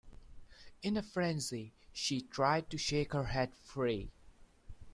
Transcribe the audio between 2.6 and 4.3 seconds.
to shake her head free.